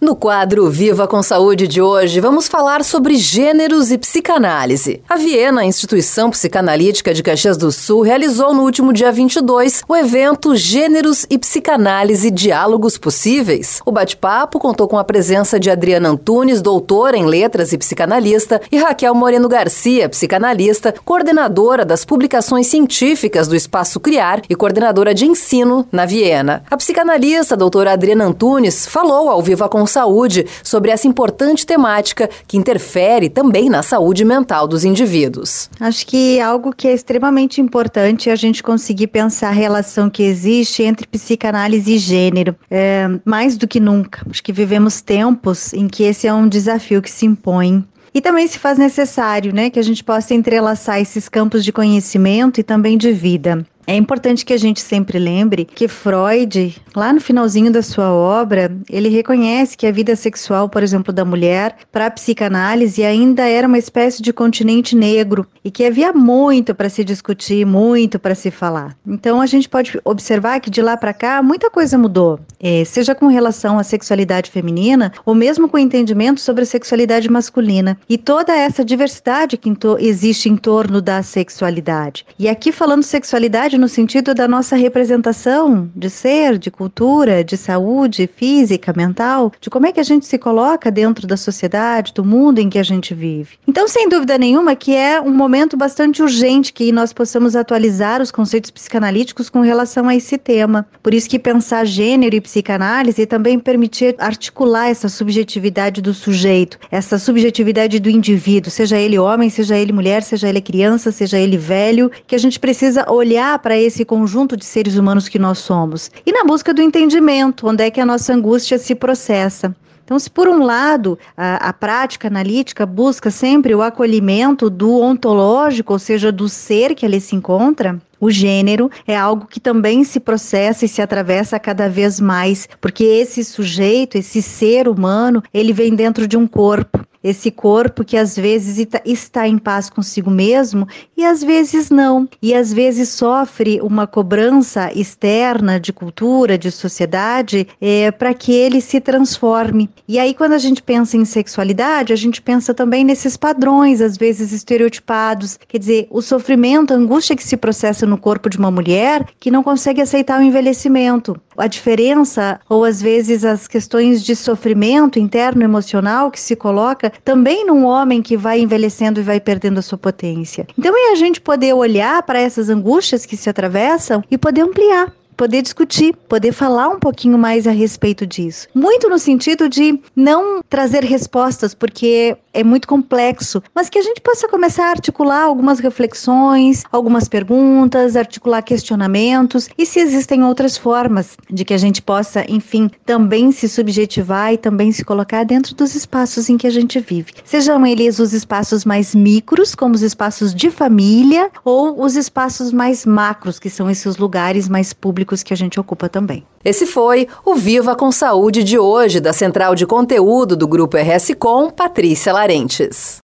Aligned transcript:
No 0.00 0.14
quadro 0.14 0.70
Viva 0.70 1.08
com 1.08 1.20
Saúde 1.24 1.66
de 1.66 1.82
hoje, 1.82 2.20
vamos 2.20 2.46
falar 2.46 2.84
sobre 2.84 3.16
gêneros 3.16 3.90
e 3.90 3.98
psicanálise. 3.98 5.02
A 5.08 5.16
Viena, 5.16 5.64
instituição 5.64 6.30
psicanalítica 6.30 7.12
de 7.12 7.20
Caxias 7.20 7.56
do 7.56 7.72
Sul, 7.72 8.02
realizou 8.02 8.54
no 8.54 8.62
último 8.62 8.92
dia 8.92 9.10
22 9.10 9.82
o 9.88 9.96
evento 9.96 10.54
Gêneros 10.54 11.26
e 11.28 11.36
Psicanálise 11.36 12.30
Diálogos 12.30 12.96
Possíveis. 12.96 13.80
O 13.84 13.90
bate-papo 13.90 14.60
contou 14.60 14.86
com 14.86 14.96
a 14.96 15.02
presença 15.02 15.58
de 15.58 15.68
Adriana 15.68 16.10
Antunes, 16.10 16.62
doutora 16.62 17.16
em 17.16 17.26
letras 17.26 17.72
e 17.72 17.78
psicanalista, 17.78 18.62
e 18.70 18.78
Raquel 18.78 19.16
Moreno 19.16 19.48
Garcia, 19.48 20.08
psicanalista, 20.08 20.94
coordenadora 21.04 21.84
das 21.84 22.04
publicações 22.04 22.68
científicas 22.68 23.48
do 23.48 23.56
Espaço 23.56 23.98
Criar 23.98 24.42
e 24.48 24.54
coordenadora 24.54 25.12
de 25.12 25.26
ensino 25.26 25.84
na 25.90 26.06
Viena. 26.06 26.62
A 26.70 26.76
psicanalista, 26.76 27.56
doutora 27.56 27.94
Adriana 27.94 28.26
Antunes, 28.26 28.86
falou 28.86 29.28
ao 29.28 29.42
Viva 29.42 29.68
com 29.68 29.87
Saúde 29.88 30.46
sobre 30.62 30.90
essa 30.90 31.08
importante 31.08 31.66
temática 31.66 32.30
que 32.46 32.56
interfere 32.56 33.28
também 33.28 33.68
na 33.68 33.82
saúde 33.82 34.24
mental 34.24 34.68
dos 34.68 34.84
indivíduos. 34.84 35.68
Acho 35.80 36.06
que 36.06 36.40
algo 36.40 36.72
que 36.72 36.86
é 36.86 36.92
extremamente 36.92 37.60
importante 37.60 38.30
é 38.30 38.32
a 38.32 38.36
gente 38.36 38.62
conseguir 38.62 39.08
pensar 39.08 39.48
a 39.48 39.52
relação 39.52 40.08
que 40.08 40.22
existe 40.22 40.82
entre 40.82 41.06
psicanálise 41.06 41.94
e 41.94 41.98
gênero, 41.98 42.54
é, 42.70 43.08
mais 43.24 43.56
do 43.56 43.66
que 43.66 43.80
nunca. 43.80 44.24
Acho 44.28 44.42
que 44.42 44.52
vivemos 44.52 45.00
tempos 45.00 45.72
em 45.72 45.88
que 45.88 46.04
esse 46.04 46.26
é 46.26 46.34
um 46.34 46.48
desafio 46.48 47.02
que 47.02 47.10
se 47.10 47.26
impõe. 47.26 47.84
E 48.12 48.20
também 48.20 48.46
se 48.46 48.58
faz 48.58 48.78
necessário 48.78 49.54
né, 49.54 49.70
que 49.70 49.78
a 49.78 49.82
gente 49.82 50.02
possa 50.02 50.34
entrelaçar 50.34 51.00
esses 51.00 51.28
campos 51.28 51.64
de 51.64 51.72
conhecimento 51.72 52.58
e 52.58 52.62
também 52.62 52.96
de 52.96 53.12
vida. 53.12 53.66
É 53.88 53.96
importante 53.96 54.44
que 54.44 54.52
a 54.52 54.58
gente 54.58 54.82
sempre 54.82 55.18
lembre 55.18 55.64
que 55.64 55.88
Freud, 55.88 56.76
lá 56.94 57.10
no 57.10 57.22
finalzinho 57.22 57.72
da 57.72 57.80
sua 57.80 58.12
obra, 58.12 58.70
ele 58.86 59.08
reconhece 59.08 59.78
que 59.78 59.86
a 59.86 59.90
vida 59.90 60.14
sexual, 60.14 60.68
por 60.68 60.82
exemplo, 60.82 61.10
da 61.10 61.24
mulher, 61.24 61.74
para 61.90 62.04
a 62.04 62.10
psicanálise 62.10 63.02
ainda 63.02 63.48
era 63.48 63.66
uma 63.66 63.78
espécie 63.78 64.20
de 64.20 64.30
continente 64.30 64.94
negro 64.94 65.46
e 65.64 65.70
que 65.70 65.86
havia 65.86 66.12
muito 66.12 66.74
para 66.74 66.90
se 66.90 67.02
discutir, 67.02 67.64
muito 67.64 68.18
para 68.18 68.34
se 68.34 68.50
falar. 68.50 68.94
Então 69.06 69.40
a 69.40 69.46
gente 69.46 69.66
pode 69.66 69.98
observar 70.04 70.60
que 70.60 70.68
de 70.68 70.82
lá 70.82 70.94
para 70.94 71.14
cá 71.14 71.42
muita 71.42 71.70
coisa 71.70 71.96
mudou, 71.96 72.38
é, 72.60 72.84
seja 72.84 73.14
com 73.14 73.28
relação 73.28 73.78
à 73.78 73.82
sexualidade 73.82 74.50
feminina 74.50 75.14
ou 75.24 75.34
mesmo 75.34 75.66
com 75.66 75.78
o 75.78 75.80
entendimento 75.80 76.42
sobre 76.42 76.64
a 76.64 76.66
sexualidade 76.66 77.30
masculina 77.30 77.98
e 78.06 78.18
toda 78.18 78.54
essa 78.54 78.84
diversidade 78.84 79.56
que 79.56 79.72
existe 79.98 80.50
em 80.50 80.58
torno 80.58 81.00
da 81.00 81.22
sexualidade. 81.22 82.26
E 82.38 82.50
aqui 82.50 82.70
falando 82.70 83.02
sexualidade 83.02 83.77
no 83.78 83.88
sentido 83.88 84.34
da 84.34 84.46
nossa 84.48 84.76
representação 84.76 85.90
de 85.94 86.10
ser, 86.10 86.58
de 86.58 86.70
cultura, 86.70 87.42
de 87.42 87.56
saúde 87.56 88.28
física, 88.36 88.92
mental, 88.96 89.52
de 89.60 89.70
como 89.70 89.86
é 89.86 89.92
que 89.92 90.00
a 90.00 90.04
gente 90.04 90.26
se 90.26 90.36
coloca 90.36 90.90
dentro 90.90 91.26
da 91.26 91.36
sociedade, 91.36 92.12
do 92.12 92.24
mundo 92.24 92.58
em 92.58 92.68
que 92.68 92.78
a 92.78 92.82
gente 92.82 93.14
vive. 93.14 93.56
Então, 93.66 93.86
sem 93.88 94.08
dúvida 94.08 94.36
nenhuma, 94.36 94.74
que 94.74 94.94
é 94.94 95.20
um 95.20 95.32
momento 95.32 95.76
bastante 95.76 96.22
urgente 96.22 96.72
que 96.72 96.90
nós 96.92 97.12
possamos 97.12 97.54
atualizar 97.54 98.20
os 98.20 98.30
conceitos 98.30 98.70
psicanalíticos 98.70 99.48
com 99.48 99.60
relação 99.60 100.08
a 100.08 100.16
esse 100.16 100.36
tema. 100.36 100.86
Por 101.02 101.14
isso 101.14 101.28
que 101.28 101.38
pensar 101.38 101.86
gênero 101.86 102.34
e 102.34 102.40
psicanálise 102.40 103.26
também 103.26 103.58
permitir 103.58 104.14
articular 104.18 104.88
essa 104.88 105.08
subjetividade 105.08 106.02
do 106.02 106.12
sujeito, 106.12 106.78
essa 106.90 107.18
subjetividade 107.18 108.00
do 108.00 108.10
indivíduo, 108.10 108.70
seja 108.70 108.98
ele 108.98 109.18
homem, 109.18 109.50
seja 109.50 109.76
ele 109.76 109.92
mulher, 109.92 110.22
seja 110.22 110.48
ele 110.48 110.60
criança, 110.60 111.12
seja 111.12 111.38
ele 111.38 111.56
velho, 111.56 112.10
que 112.26 112.34
a 112.34 112.38
gente 112.38 112.58
precisa 112.58 113.10
olhar 113.10 113.58
para 113.58 113.67
esse 113.76 114.04
conjunto 114.04 114.56
de 114.56 114.64
seres 114.64 114.96
humanos 114.96 115.28
que 115.28 115.38
nós 115.38 115.58
somos. 115.58 116.10
E 116.24 116.30
na 116.30 116.44
busca 116.44 116.72
do 116.72 116.80
entendimento, 116.80 117.66
onde 117.66 117.82
é 117.82 117.90
que 117.90 118.00
a 118.00 118.06
nossa 118.06 118.32
angústia 118.32 118.78
se 118.78 118.94
processa. 118.94 119.74
Então, 120.04 120.18
se 120.18 120.30
por 120.30 120.48
um 120.48 120.64
lado 120.64 121.18
a, 121.36 121.68
a, 121.68 121.72
prática 121.72 122.28
analítica 122.28 122.86
busca 122.86 123.30
sempre 123.30 123.74
o 123.74 123.82
acolhimento 123.82 124.70
do 124.70 124.98
ontológico, 125.00 125.92
ou 125.92 125.98
seja, 125.98 126.32
do 126.32 126.48
ser 126.48 126.94
que 126.94 127.04
ali 127.04 127.20
se 127.20 127.36
encontra, 127.36 128.00
o 128.18 128.30
gênero 128.30 128.90
é 129.06 129.14
algo 129.14 129.46
que 129.46 129.60
também 129.60 130.04
se 130.04 130.18
processa 130.18 130.86
e 130.86 130.88
se 130.88 131.02
atravessa 131.02 131.58
cada 131.58 131.90
vez 131.90 132.20
mais, 132.20 132.66
porque 132.80 133.04
esse 133.04 133.44
sujeito, 133.44 134.16
esse 134.16 134.40
ser 134.40 134.88
humano, 134.88 135.42
ele 135.52 135.74
vem 135.74 135.94
dentro 135.94 136.26
de 136.26 136.38
um 136.38 136.46
corpo 136.46 137.06
esse 137.22 137.50
corpo 137.50 138.04
que 138.04 138.16
às 138.16 138.36
vezes 138.36 138.86
está 139.04 139.48
em 139.48 139.58
paz 139.58 139.90
consigo 139.90 140.30
mesmo 140.30 140.86
e 141.16 141.24
às 141.24 141.42
vezes 141.42 141.90
não, 141.90 142.28
e 142.40 142.54
às 142.54 142.72
vezes 142.72 143.08
sofre 143.08 143.80
uma 143.82 144.06
cobrança 144.06 144.92
externa 144.92 145.80
de 145.80 145.92
cultura, 145.92 146.56
de 146.56 146.70
sociedade, 146.70 147.66
é, 147.80 148.10
para 148.10 148.32
que 148.34 148.52
ele 148.52 148.80
se 148.80 149.00
transforme. 149.00 149.90
E 150.06 150.18
aí, 150.18 150.34
quando 150.34 150.52
a 150.52 150.58
gente 150.58 150.82
pensa 150.82 151.16
em 151.16 151.24
sexualidade, 151.24 152.12
a 152.12 152.16
gente 152.16 152.40
pensa 152.40 152.72
também 152.72 153.04
nesses 153.04 153.36
padrões, 153.36 154.00
às 154.00 154.16
vezes 154.16 154.52
estereotipados, 154.52 155.58
quer 155.66 155.78
dizer, 155.78 156.06
o 156.10 156.22
sofrimento, 156.22 156.92
a 156.92 156.96
angústia 156.96 157.36
que 157.36 157.44
se 157.44 157.56
processa 157.56 158.06
no 158.06 158.18
corpo 158.18 158.48
de 158.48 158.58
uma 158.58 158.70
mulher 158.70 159.26
que 159.40 159.50
não 159.50 159.62
consegue 159.62 160.00
aceitar 160.00 160.40
o 160.40 160.42
envelhecimento. 160.44 161.40
A 161.56 161.66
diferença, 161.66 162.60
ou 162.68 162.84
às 162.84 163.02
vezes 163.02 163.44
as 163.44 163.66
questões 163.66 164.22
de 164.22 164.36
sofrimento 164.36 165.18
interno 165.18 165.64
emocional 165.64 166.30
que 166.30 166.40
se 166.40 166.54
coloca 166.54 167.07
também 167.24 167.66
num 167.66 167.84
homem 167.84 168.22
que 168.22 168.36
vai 168.36 168.60
envelhecendo 168.60 169.20
e 169.20 169.22
vai 169.22 169.40
perdendo 169.40 169.78
a 169.78 169.82
sua 169.82 169.98
potência. 169.98 170.66
Então 170.78 170.94
é 170.96 171.12
a 171.12 171.16
gente 171.16 171.40
poder 171.40 171.72
olhar 171.72 172.22
para 172.22 172.40
essas 172.40 172.68
angústias 172.68 173.24
que 173.26 173.36
se 173.36 173.48
atravessam 173.48 174.22
e 174.30 174.36
poder 174.36 174.62
ampliar 174.62 175.12
poder 175.38 175.62
discutir, 175.62 176.16
poder 176.28 176.50
falar 176.50 176.88
um 176.88 176.98
pouquinho 176.98 177.38
mais 177.38 177.64
a 177.64 177.70
respeito 177.70 178.26
disso. 178.26 178.66
Muito 178.74 179.08
no 179.08 179.20
sentido 179.20 179.68
de 179.68 179.98
não 180.14 180.60
trazer 180.68 181.04
respostas, 181.04 181.74
porque 181.74 182.36
é 182.58 182.64
muito 182.64 182.88
complexo, 182.88 183.62
mas 183.72 183.88
que 183.88 183.98
a 183.98 184.02
gente 184.02 184.20
possa 184.20 184.48
começar 184.48 184.86
a 184.86 184.90
articular 184.90 185.44
algumas 185.44 185.78
reflexões, 185.78 186.82
algumas 186.90 187.28
perguntas, 187.28 188.16
articular 188.16 188.62
questionamentos 188.62 189.68
e 189.78 189.86
se 189.86 190.00
existem 190.00 190.42
outras 190.42 190.76
formas 190.76 191.36
de 191.48 191.64
que 191.64 191.72
a 191.72 191.78
gente 191.78 192.02
possa, 192.02 192.44
enfim, 192.48 192.90
também 193.06 193.52
se 193.52 193.68
subjetivar 193.68 194.52
e 194.52 194.58
também 194.58 194.90
se 194.90 195.04
colocar 195.04 195.44
dentro 195.44 195.72
dos 195.72 195.94
espaços 195.94 196.48
em 196.48 196.58
que 196.58 196.66
a 196.66 196.70
gente 196.70 196.98
vive. 196.98 197.32
Sejam 197.44 197.86
eles 197.86 198.18
os 198.18 198.32
espaços 198.32 198.84
mais 198.84 199.14
micros, 199.14 199.76
como 199.76 199.94
os 199.94 200.02
espaços 200.02 200.52
de 200.52 200.68
família, 200.68 201.50
ou 201.64 202.02
os 202.02 202.16
espaços 202.16 202.72
mais 202.72 203.06
macros, 203.06 203.60
que 203.60 203.70
são 203.70 203.88
esses 203.88 204.16
lugares 204.16 204.68
mais 204.68 204.92
públicos 204.92 205.44
que 205.44 205.52
a 205.52 205.56
gente 205.56 205.78
ocupa 205.78 206.08
também. 206.08 206.44
Esse 206.64 206.86
foi 206.86 207.28
o 207.44 207.54
Viva 207.54 207.94
com 207.94 208.10
Saúde 208.10 208.64
de 208.64 208.78
hoje, 208.78 209.20
da 209.20 209.32
Central 209.32 209.76
de 209.76 209.86
Conteúdo 209.86 210.56
do 210.56 210.66
Grupo 210.66 210.96
RS 210.96 211.34
Com, 211.38 211.70
Patrícia 211.70 212.32
Larentes. 212.48 213.20